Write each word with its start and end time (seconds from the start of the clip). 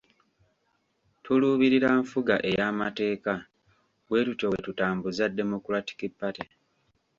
Tuluubirira 1.23 1.89
nfuga 2.03 2.35
ey'amateeka, 2.49 3.33
bwetutyo 4.07 4.45
bwe 4.49 4.59
tutambuza 4.65 5.23
Democratic 5.39 5.99
Party 6.19 6.45